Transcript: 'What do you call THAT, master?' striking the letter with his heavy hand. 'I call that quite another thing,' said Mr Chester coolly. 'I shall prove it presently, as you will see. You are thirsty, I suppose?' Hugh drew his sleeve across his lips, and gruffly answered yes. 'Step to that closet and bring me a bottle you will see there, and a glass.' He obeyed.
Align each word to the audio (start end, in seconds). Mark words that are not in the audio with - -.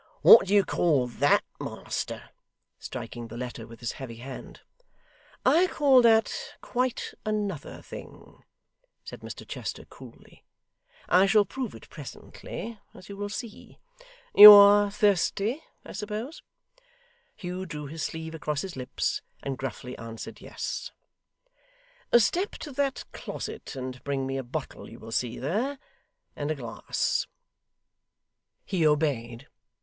'What 0.23 0.47
do 0.47 0.55
you 0.55 0.65
call 0.65 1.05
THAT, 1.05 1.43
master?' 1.59 2.31
striking 2.79 3.27
the 3.27 3.37
letter 3.37 3.67
with 3.67 3.81
his 3.81 3.91
heavy 3.91 4.15
hand. 4.15 4.61
'I 5.45 5.67
call 5.67 6.01
that 6.01 6.55
quite 6.59 7.13
another 7.23 7.83
thing,' 7.83 8.43
said 9.03 9.19
Mr 9.19 9.47
Chester 9.47 9.85
coolly. 9.85 10.43
'I 11.07 11.27
shall 11.27 11.45
prove 11.45 11.75
it 11.75 11.87
presently, 11.91 12.79
as 12.95 13.09
you 13.09 13.15
will 13.15 13.29
see. 13.29 13.77
You 14.33 14.51
are 14.53 14.89
thirsty, 14.89 15.61
I 15.85 15.91
suppose?' 15.91 16.41
Hugh 17.35 17.67
drew 17.67 17.85
his 17.85 18.01
sleeve 18.01 18.33
across 18.33 18.61
his 18.63 18.75
lips, 18.75 19.21
and 19.43 19.55
gruffly 19.55 19.95
answered 19.99 20.41
yes. 20.41 20.89
'Step 22.17 22.53
to 22.53 22.71
that 22.71 23.03
closet 23.11 23.75
and 23.75 24.03
bring 24.03 24.25
me 24.25 24.37
a 24.39 24.43
bottle 24.43 24.89
you 24.89 24.97
will 24.97 25.11
see 25.11 25.37
there, 25.37 25.77
and 26.35 26.49
a 26.49 26.55
glass.' 26.55 27.27
He 28.65 28.87
obeyed. 28.87 29.45